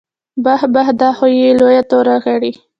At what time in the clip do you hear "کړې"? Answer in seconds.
2.25-2.51